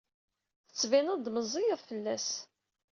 [0.67, 2.29] Tettbineḍ-d meẓẓiyeḍ fell-as.